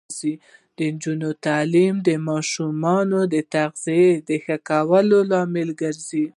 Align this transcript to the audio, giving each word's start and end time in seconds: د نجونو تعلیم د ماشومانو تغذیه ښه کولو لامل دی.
د 0.77 0.79
نجونو 0.93 1.29
تعلیم 1.45 1.95
د 2.07 2.09
ماشومانو 2.29 3.19
تغذیه 3.53 4.37
ښه 4.43 4.57
کولو 4.69 5.19
لامل 5.31 5.69
دی. 6.07 6.23